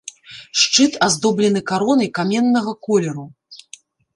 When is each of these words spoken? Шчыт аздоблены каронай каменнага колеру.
Шчыт 0.61 0.93
аздоблены 1.07 1.61
каронай 1.73 2.09
каменнага 2.21 2.73
колеру. 2.89 3.25